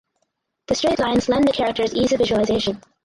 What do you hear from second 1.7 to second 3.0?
ease of visualization.